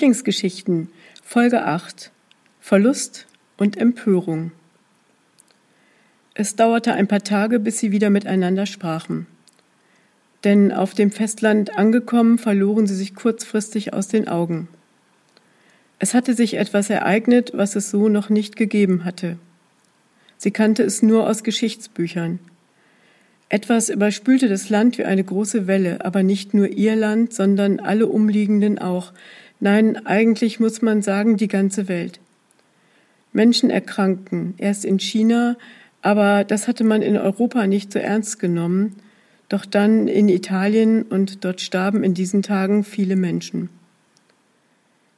Lieblingsgeschichten 0.00 0.88
Folge 1.22 1.66
8 1.66 2.10
Verlust 2.58 3.26
und 3.58 3.76
Empörung 3.76 4.50
Es 6.32 6.56
dauerte 6.56 6.94
ein 6.94 7.06
paar 7.06 7.22
Tage, 7.22 7.60
bis 7.60 7.80
sie 7.80 7.92
wieder 7.92 8.08
miteinander 8.08 8.64
sprachen. 8.64 9.26
Denn 10.42 10.72
auf 10.72 10.94
dem 10.94 11.10
Festland 11.10 11.76
angekommen, 11.76 12.38
verloren 12.38 12.86
sie 12.86 12.94
sich 12.94 13.14
kurzfristig 13.14 13.92
aus 13.92 14.08
den 14.08 14.26
Augen. 14.26 14.68
Es 15.98 16.14
hatte 16.14 16.32
sich 16.32 16.54
etwas 16.54 16.88
ereignet, 16.88 17.50
was 17.52 17.76
es 17.76 17.90
so 17.90 18.08
noch 18.08 18.30
nicht 18.30 18.56
gegeben 18.56 19.04
hatte. 19.04 19.36
Sie 20.38 20.50
kannte 20.50 20.82
es 20.82 21.02
nur 21.02 21.28
aus 21.28 21.44
Geschichtsbüchern. 21.44 22.38
Etwas 23.50 23.90
überspülte 23.90 24.48
das 24.48 24.70
Land 24.70 24.96
wie 24.96 25.04
eine 25.04 25.24
große 25.24 25.66
Welle, 25.66 26.02
aber 26.04 26.22
nicht 26.22 26.54
nur 26.54 26.68
ihr 26.68 26.96
Land, 26.96 27.34
sondern 27.34 27.80
alle 27.80 28.06
umliegenden 28.06 28.78
auch. 28.78 29.12
Nein, 29.60 30.06
eigentlich 30.06 30.58
muss 30.58 30.80
man 30.80 31.02
sagen, 31.02 31.36
die 31.36 31.48
ganze 31.48 31.86
Welt. 31.88 32.18
Menschen 33.32 33.70
erkrankten, 33.70 34.54
erst 34.58 34.84
in 34.84 34.98
China, 34.98 35.56
aber 36.02 36.44
das 36.44 36.66
hatte 36.66 36.82
man 36.82 37.02
in 37.02 37.16
Europa 37.16 37.66
nicht 37.66 37.92
so 37.92 37.98
ernst 37.98 38.38
genommen, 38.38 38.96
doch 39.50 39.66
dann 39.66 40.08
in 40.08 40.28
Italien 40.28 41.02
und 41.02 41.44
dort 41.44 41.60
starben 41.60 42.02
in 42.02 42.14
diesen 42.14 42.42
Tagen 42.42 42.84
viele 42.84 43.16
Menschen. 43.16 43.68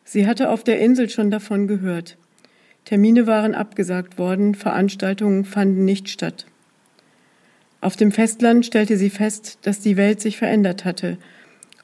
Sie 0.05 0.27
hatte 0.27 0.51
auf 0.51 0.65
der 0.65 0.81
Insel 0.81 1.09
schon 1.09 1.31
davon 1.31 1.69
gehört. 1.69 2.17
Termine 2.85 3.27
waren 3.27 3.55
abgesagt 3.55 4.19
worden, 4.19 4.55
Veranstaltungen 4.55 5.45
fanden 5.45 5.85
nicht 5.85 6.09
statt. 6.09 6.47
Auf 7.81 7.97
dem 7.97 8.11
Festland 8.11 8.67
stellte 8.67 8.97
sie 8.97 9.11
fest, 9.11 9.59
dass 9.63 9.81
die 9.81 9.97
Welt 9.97 10.21
sich 10.21 10.37
verändert 10.37 10.85
hatte, 10.85 11.19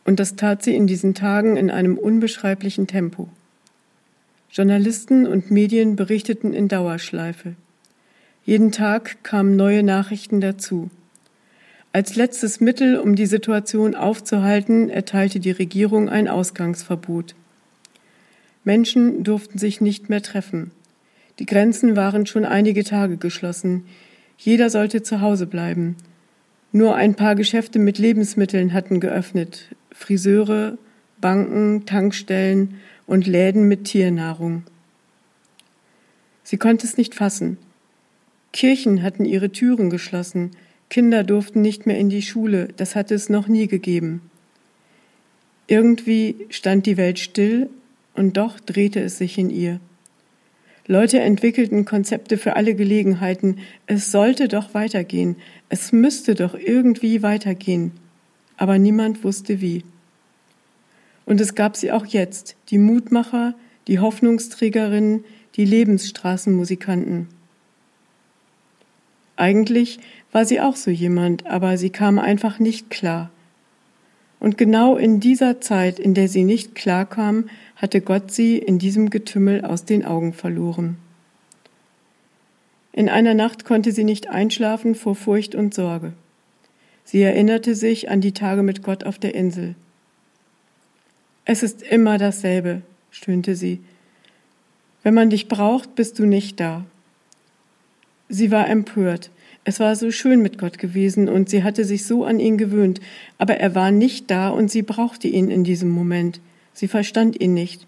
und 0.09 0.19
das 0.19 0.37
tat 0.37 0.63
sie 0.63 0.75
in 0.75 0.87
diesen 0.87 1.13
Tagen 1.13 1.59
in 1.59 1.71
einem 1.71 1.99
unbeschreiblichen 1.99 2.87
Tempo. 2.87 3.29
Journalisten 4.51 5.27
und 5.27 5.51
Medien 5.51 5.97
berichteten 5.97 6.55
in 6.55 6.67
Dauerschleife. 6.67 7.57
Jeden 8.47 8.73
Tag 8.73 9.23
kamen 9.23 9.55
neue 9.55 9.83
Nachrichten 9.83 10.41
dazu. 10.41 10.89
Als 11.93 12.17
letztes 12.17 12.59
Mittel, 12.59 12.99
um 12.99 13.17
die 13.17 13.27
Situation 13.27 13.95
aufzuhalten, 13.95 14.89
erteilte 14.89 15.41
die 15.41 15.51
Regierung 15.51 16.09
ein 16.09 16.27
Ausgangsverbot. 16.27 17.35
Menschen 18.65 19.25
durften 19.25 19.59
sich 19.59 19.83
nicht 19.83 20.09
mehr 20.09 20.23
treffen. 20.23 20.71
Die 21.39 21.45
Grenzen 21.45 21.97
waren 21.97 22.25
schon 22.25 22.47
einige 22.47 22.83
Tage 22.83 23.19
geschlossen. 23.19 23.85
Jeder 24.39 24.71
sollte 24.71 25.03
zu 25.03 25.21
Hause 25.21 25.47
bleiben. 25.47 25.97
Nur 26.73 26.95
ein 26.95 27.15
paar 27.15 27.35
Geschäfte 27.35 27.79
mit 27.79 27.99
Lebensmitteln 27.99 28.73
hatten 28.73 29.01
geöffnet. 29.01 29.75
Friseure, 29.93 30.77
Banken, 31.21 31.87
Tankstellen 31.87 32.75
und 33.07 33.27
Läden 33.27 33.67
mit 33.69 33.85
Tiernahrung. 33.85 34.65
Sie 36.45 36.59
konnte 36.59 36.87
es 36.87 36.97
nicht 36.97 37.15
fassen. 37.15 37.59
Kirchen 38.53 39.03
hatten 39.03 39.25
ihre 39.25 39.51
Türen 39.51 39.91
geschlossen, 39.91 40.53
Kinder 40.89 41.23
durften 41.23 41.61
nicht 41.61 41.87
mehr 41.87 41.99
in 41.99 42.09
die 42.09 42.23
Schule, 42.23 42.69
das 42.77 42.97
hatte 42.97 43.15
es 43.15 43.29
noch 43.29 43.49
nie 43.49 43.67
gegeben. 43.67 44.23
Irgendwie 45.67 46.47
stand 46.49 46.87
die 46.87 46.97
Welt 46.97 47.19
still 47.19 47.69
und 48.15 48.39
doch 48.39 48.59
drehte 48.59 49.01
es 49.01 49.19
sich 49.19 49.37
in 49.37 49.51
ihr. 49.51 49.81
Leute 50.91 51.21
entwickelten 51.21 51.85
Konzepte 51.85 52.39
für 52.39 52.57
alle 52.57 52.75
Gelegenheiten. 52.75 53.59
Es 53.87 54.11
sollte 54.11 54.49
doch 54.49 54.73
weitergehen. 54.73 55.37
Es 55.69 55.93
müsste 55.93 56.35
doch 56.35 56.55
irgendwie 56.55 57.23
weitergehen. 57.23 57.93
Aber 58.57 58.79
niemand 58.79 59.23
wusste 59.23 59.61
wie. 59.61 59.85
Und 61.27 61.43
es 61.43 61.55
gab 61.55 61.77
sie 61.77 61.93
auch 61.93 62.07
jetzt, 62.07 62.57
die 62.71 62.79
Mutmacher, 62.79 63.55
die 63.87 63.99
Hoffnungsträgerinnen, 63.99 65.25
die 65.57 65.67
Lebensstraßenmusikanten. 65.67 67.29
Eigentlich 69.37 70.01
war 70.33 70.47
sie 70.47 70.59
auch 70.59 70.75
so 70.75 70.91
jemand, 70.91 71.47
aber 71.47 71.77
sie 71.77 71.91
kam 71.91 72.19
einfach 72.19 72.59
nicht 72.59 72.89
klar. 72.89 73.31
Und 74.41 74.57
genau 74.57 74.97
in 74.97 75.21
dieser 75.21 75.61
Zeit, 75.61 75.99
in 75.99 76.15
der 76.15 76.29
sie 76.29 76.45
nicht 76.45 76.75
klarkam, 76.75 77.49
hatte 77.77 78.01
Gott 78.01 78.31
sie 78.31 78.59
in 78.59 78.79
diesem 78.79 79.11
Getümmel 79.11 79.65
aus 79.65 79.85
den 79.85 80.05
Augen 80.05 80.33
verloren. 80.33 80.97
In 82.93 83.09
einer 83.09 83.35
Nacht 83.35 83.65
konnte 83.65 83.93
sie 83.93 84.05
nicht 84.05 84.29
einschlafen 84.29 84.95
vor 84.95 85.15
Furcht 85.15 85.55
und 85.55 85.75
Sorge. 85.75 86.13
Sie 87.05 87.23
erinnerte 87.23 87.75
sich 87.75 88.11
an 88.11 88.21
die 88.21 88.33
Tage 88.33 88.63
mit 88.63 88.83
Gott 88.83 89.05
auf 89.05 89.19
der 89.19 89.35
Insel. 89.35 89.75
Es 91.45 91.63
ist 91.63 91.83
immer 91.83 92.19
dasselbe, 92.19 92.83
stöhnte 93.11 93.55
sie. 93.55 93.81
Wenn 95.03 95.15
man 95.15 95.31
dich 95.31 95.49
braucht, 95.49 95.95
bist 95.95 96.19
du 96.19 96.27
nicht 96.27 96.61
da. 96.61 96.85
Sie 98.29 98.51
war 98.51 98.69
empört. 98.69 99.31
Es 99.65 99.81
war 99.81 99.97
so 99.97 100.11
schön 100.11 100.41
mit 100.41 100.59
Gott 100.59 100.79
gewesen 100.79 101.29
und 101.29 101.49
sie 101.49 101.63
hatte 101.63 101.85
sich 101.85 102.07
so 102.07 102.25
an 102.25 102.41
ihn 102.41 102.57
gewöhnt, 102.57 103.01
aber 103.37 103.57
er 103.57 103.75
war 103.75 103.91
nicht 103.91 104.31
da 104.31 104.49
und 104.49 104.71
sie 104.71 104.83
brauchte 104.83 105.29
ihn 105.29 105.51
in 105.51 105.65
diesem 105.65 105.91
Moment. 105.91 106.41
Sie 106.73 106.89
verstand 106.89 107.41
ihn 107.41 107.55
nicht. 107.55 107.87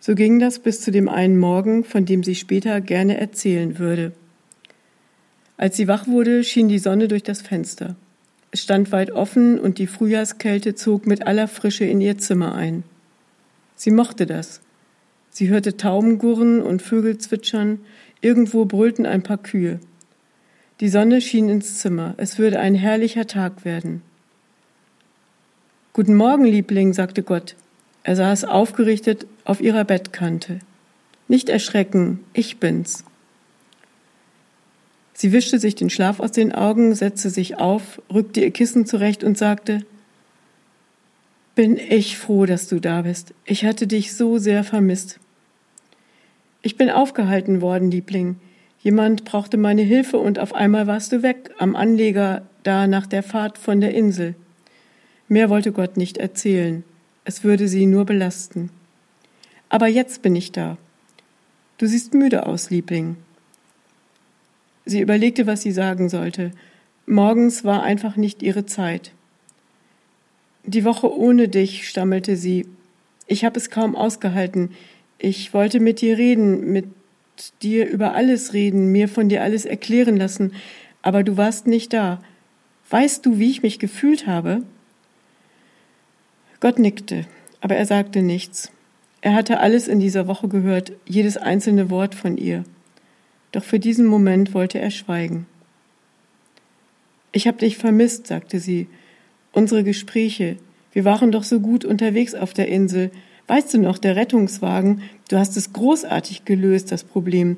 So 0.00 0.14
ging 0.14 0.38
das 0.38 0.58
bis 0.58 0.80
zu 0.80 0.90
dem 0.90 1.08
einen 1.08 1.38
Morgen, 1.38 1.84
von 1.84 2.04
dem 2.04 2.24
sie 2.24 2.34
später 2.34 2.80
gerne 2.80 3.18
erzählen 3.18 3.78
würde. 3.78 4.12
Als 5.56 5.76
sie 5.76 5.86
wach 5.86 6.08
wurde, 6.08 6.42
schien 6.42 6.68
die 6.68 6.80
Sonne 6.80 7.08
durch 7.08 7.22
das 7.22 7.40
Fenster. 7.40 7.94
Es 8.50 8.62
stand 8.62 8.90
weit 8.92 9.12
offen 9.12 9.58
und 9.58 9.78
die 9.78 9.86
Frühjahrskälte 9.86 10.74
zog 10.74 11.06
mit 11.06 11.26
aller 11.26 11.46
Frische 11.46 11.84
in 11.84 12.00
ihr 12.00 12.18
Zimmer 12.18 12.54
ein. 12.54 12.82
Sie 13.76 13.90
mochte 13.90 14.26
das. 14.26 14.60
Sie 15.30 15.48
hörte 15.48 15.76
Tauben 15.76 16.18
gurren 16.18 16.60
und 16.60 16.82
Vögel 16.82 17.16
zwitschern, 17.16 17.78
irgendwo 18.22 18.64
brüllten 18.64 19.04
ein 19.04 19.22
paar 19.22 19.36
Kühe. 19.36 19.80
Die 20.80 20.88
Sonne 20.88 21.20
schien 21.20 21.50
ins 21.50 21.78
Zimmer, 21.78 22.14
es 22.16 22.38
würde 22.38 22.58
ein 22.58 22.74
herrlicher 22.74 23.26
Tag 23.26 23.66
werden. 23.66 24.00
Guten 25.92 26.14
Morgen, 26.14 26.44
Liebling, 26.44 26.94
sagte 26.94 27.22
Gott. 27.22 27.54
Er 28.02 28.16
saß 28.16 28.44
aufgerichtet 28.44 29.26
auf 29.44 29.60
ihrer 29.60 29.84
Bettkante. 29.84 30.60
Nicht 31.28 31.50
erschrecken, 31.50 32.20
ich 32.32 32.58
bin's. 32.58 33.04
Sie 35.12 35.32
wischte 35.32 35.58
sich 35.58 35.74
den 35.74 35.90
Schlaf 35.90 36.18
aus 36.18 36.32
den 36.32 36.52
Augen, 36.52 36.94
setzte 36.94 37.30
sich 37.30 37.58
auf, 37.58 38.00
rückte 38.12 38.40
ihr 38.40 38.50
Kissen 38.50 38.86
zurecht 38.86 39.22
und 39.22 39.36
sagte, 39.36 39.84
bin 41.54 41.76
ich 41.76 42.16
froh, 42.16 42.46
dass 42.46 42.66
du 42.66 42.80
da 42.80 43.02
bist. 43.02 43.34
Ich 43.44 43.64
hatte 43.64 43.86
dich 43.86 44.14
so 44.14 44.38
sehr 44.38 44.64
vermisst. 44.64 45.20
Ich 46.62 46.76
bin 46.76 46.90
aufgehalten 46.90 47.60
worden, 47.60 47.90
Liebling. 47.90 48.36
Jemand 48.80 49.24
brauchte 49.24 49.56
meine 49.56 49.82
Hilfe 49.82 50.18
und 50.18 50.38
auf 50.38 50.54
einmal 50.54 50.86
warst 50.86 51.12
du 51.12 51.22
weg, 51.22 51.50
am 51.58 51.76
Anleger, 51.76 52.42
da 52.62 52.86
nach 52.86 53.06
der 53.06 53.22
Fahrt 53.22 53.58
von 53.58 53.80
der 53.80 53.94
Insel. 53.94 54.34
Mehr 55.28 55.50
wollte 55.50 55.72
Gott 55.72 55.96
nicht 55.96 56.18
erzählen 56.18 56.84
es 57.24 57.44
würde 57.44 57.68
sie 57.68 57.86
nur 57.86 58.04
belasten. 58.04 58.70
Aber 59.68 59.86
jetzt 59.86 60.22
bin 60.22 60.36
ich 60.36 60.52
da. 60.52 60.76
Du 61.78 61.86
siehst 61.86 62.14
müde 62.14 62.46
aus, 62.46 62.70
Liebling. 62.70 63.16
Sie 64.84 65.00
überlegte, 65.00 65.46
was 65.46 65.62
sie 65.62 65.72
sagen 65.72 66.08
sollte. 66.08 66.52
Morgens 67.06 67.64
war 67.64 67.82
einfach 67.82 68.16
nicht 68.16 68.42
ihre 68.42 68.66
Zeit. 68.66 69.12
Die 70.64 70.84
Woche 70.84 71.12
ohne 71.16 71.48
dich, 71.48 71.88
stammelte 71.88 72.36
sie. 72.36 72.66
Ich 73.26 73.44
habe 73.44 73.58
es 73.58 73.70
kaum 73.70 73.96
ausgehalten. 73.96 74.70
Ich 75.24 75.54
wollte 75.54 75.78
mit 75.78 76.00
dir 76.00 76.18
reden, 76.18 76.72
mit 76.72 76.86
dir 77.62 77.88
über 77.88 78.14
alles 78.14 78.54
reden, 78.54 78.90
mir 78.90 79.06
von 79.06 79.28
dir 79.28 79.44
alles 79.44 79.64
erklären 79.64 80.16
lassen, 80.16 80.52
aber 81.00 81.22
du 81.22 81.36
warst 81.36 81.68
nicht 81.68 81.92
da. 81.92 82.20
Weißt 82.90 83.24
du, 83.24 83.38
wie 83.38 83.48
ich 83.48 83.62
mich 83.62 83.78
gefühlt 83.78 84.26
habe? 84.26 84.64
Gott 86.58 86.80
nickte, 86.80 87.24
aber 87.60 87.76
er 87.76 87.86
sagte 87.86 88.20
nichts. 88.20 88.72
Er 89.20 89.34
hatte 89.34 89.60
alles 89.60 89.86
in 89.86 90.00
dieser 90.00 90.26
Woche 90.26 90.48
gehört, 90.48 90.90
jedes 91.06 91.36
einzelne 91.36 91.88
Wort 91.88 92.16
von 92.16 92.36
ihr. 92.36 92.64
Doch 93.52 93.62
für 93.62 93.78
diesen 93.78 94.06
Moment 94.06 94.54
wollte 94.54 94.80
er 94.80 94.90
schweigen. 94.90 95.46
Ich 97.30 97.46
hab 97.46 97.58
dich 97.58 97.76
vermisst, 97.76 98.26
sagte 98.26 98.58
sie. 98.58 98.88
Unsere 99.52 99.84
Gespräche. 99.84 100.56
Wir 100.92 101.04
waren 101.04 101.30
doch 101.30 101.44
so 101.44 101.60
gut 101.60 101.84
unterwegs 101.84 102.34
auf 102.34 102.54
der 102.54 102.66
Insel. 102.66 103.12
Weißt 103.46 103.74
du 103.74 103.78
noch, 103.78 103.98
der 103.98 104.16
Rettungswagen, 104.16 105.02
du 105.28 105.38
hast 105.38 105.56
es 105.56 105.72
großartig 105.72 106.44
gelöst, 106.44 106.92
das 106.92 107.04
Problem. 107.04 107.56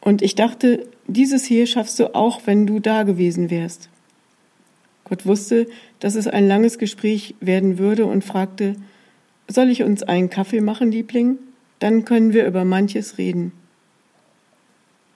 Und 0.00 0.22
ich 0.22 0.34
dachte, 0.34 0.86
dieses 1.06 1.44
hier 1.44 1.66
schaffst 1.66 1.98
du 1.98 2.14
auch, 2.14 2.42
wenn 2.46 2.66
du 2.66 2.80
da 2.80 3.02
gewesen 3.02 3.50
wärst. 3.50 3.88
Gott 5.04 5.26
wusste, 5.26 5.66
dass 5.98 6.14
es 6.14 6.26
ein 6.26 6.46
langes 6.46 6.78
Gespräch 6.78 7.34
werden 7.40 7.78
würde 7.78 8.06
und 8.06 8.24
fragte, 8.24 8.76
soll 9.48 9.68
ich 9.68 9.82
uns 9.82 10.02
einen 10.02 10.30
Kaffee 10.30 10.60
machen, 10.60 10.92
Liebling? 10.92 11.38
Dann 11.80 12.04
können 12.04 12.32
wir 12.32 12.46
über 12.46 12.64
manches 12.64 13.18
reden. 13.18 13.52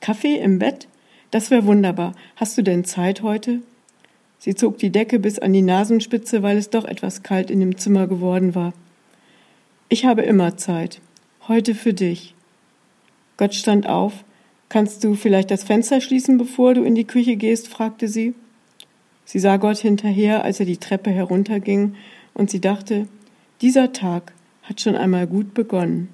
Kaffee 0.01 0.37
im 0.37 0.59
Bett? 0.59 0.89
Das 1.31 1.51
wäre 1.51 1.67
wunderbar. 1.67 2.15
Hast 2.37 2.59
du 2.59 2.63
denn 2.63 2.85
Zeit 2.85 3.23
heute? 3.23 3.61
Sie 4.39 4.55
zog 4.55 4.79
die 4.79 4.91
Decke 4.91 5.19
bis 5.19 5.39
an 5.39 5.53
die 5.53 5.63
Nasenspitze, 5.63 6.43
weil 6.43 6.59
es 6.59 6.71
doch 6.71 6.85
etwas 6.85 7.23
kalt 7.23 7.51
in 7.51 7.61
dem 7.61 7.79
Zimmer 7.79 8.07
geworden 8.07 8.55
war. 8.55 8.73
Ich 9.95 10.05
habe 10.05 10.23
immer 10.23 10.57
Zeit. 10.57 11.01
Heute 11.47 11.73
für 11.73 11.95
dich. 11.95 12.35
Gott 13.37 13.55
stand 13.55 13.89
auf. 13.89 14.25
Kannst 14.69 15.05
du 15.05 15.15
vielleicht 15.15 15.53
das 15.53 15.63
Fenster 15.63 16.01
schließen, 16.01 16.37
bevor 16.37 16.75
du 16.75 16.83
in 16.83 16.97
die 16.97 17.05
Küche 17.05 17.37
gehst? 17.37 17.69
fragte 17.69 18.09
sie. 18.09 18.35
Sie 19.25 19.39
sah 19.39 19.57
Gott 19.57 19.77
hinterher, 19.77 20.43
als 20.43 20.59
er 20.59 20.67
die 20.67 20.79
Treppe 20.79 21.11
herunterging, 21.11 21.95
und 22.35 22.51
sie 22.51 22.61
dachte, 22.61 23.07
dieser 23.61 23.93
Tag 23.93 24.33
hat 24.65 24.81
schon 24.81 24.97
einmal 24.97 25.29
gut 25.29 25.55
begonnen. 25.55 26.09